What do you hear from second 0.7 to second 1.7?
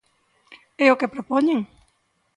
¿E o que propoñen?